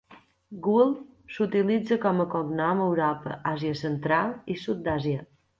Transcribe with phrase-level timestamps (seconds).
[0.67, 0.87] Gul
[1.33, 5.25] s"utilitza com a cognom a Europa, Àsia Central i Sud d"Àsia.